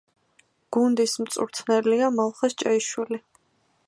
გუნდის 0.77 1.13
მწვრთნელია 1.25 2.09
მალხაზ 2.17 2.57
ჭეიშვილი. 2.63 3.21